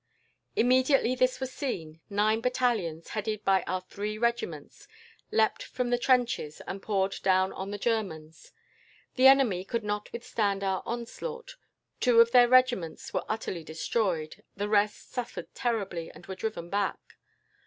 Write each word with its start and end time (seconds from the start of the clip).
"Immediately 0.55 1.13
this 1.13 1.39
was 1.39 1.53
seen, 1.53 2.01
nine 2.09 2.41
battalions, 2.41 3.09
headed 3.09 3.45
by 3.45 3.61
our 3.67 3.81
three 3.81 4.17
regiments, 4.17 4.87
leapt 5.29 5.61
from 5.61 5.91
the 5.91 5.97
trenches 5.99 6.59
and 6.61 6.81
poured 6.81 7.17
down 7.21 7.53
on 7.53 7.69
the 7.69 7.77
Germans. 7.77 8.51
The 9.13 9.27
enemy 9.27 9.63
could 9.63 9.83
not 9.83 10.11
withstand 10.11 10.63
our 10.63 10.81
onslaught. 10.87 11.53
Two 11.99 12.19
of 12.19 12.31
their 12.31 12.47
regiments 12.47 13.13
were 13.13 13.25
utterly 13.29 13.63
destroyed, 13.63 14.41
the 14.57 14.67
rest 14.67 15.11
suffered 15.11 15.53
terribly, 15.53 16.09
and 16.09 16.25
were 16.25 16.33
driven 16.33 16.71
back. 16.71 16.97